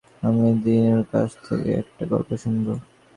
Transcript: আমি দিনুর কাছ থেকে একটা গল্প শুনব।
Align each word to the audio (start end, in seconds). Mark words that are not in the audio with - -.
আমি 0.23 0.47
দিনুর 0.63 1.01
কাছ 1.11 1.29
থেকে 1.45 1.69
একটা 1.81 2.03
গল্প 2.05 2.29
শুনব। 2.37 2.67